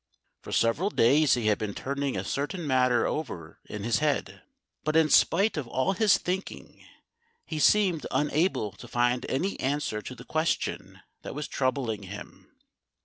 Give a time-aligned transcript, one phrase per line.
[0.41, 4.41] For several days he had been turning a certain matter over in his head.
[4.83, 6.83] But in spite of all his thinking,
[7.45, 12.51] he seemed unable to find any answer to the question that was troubling him.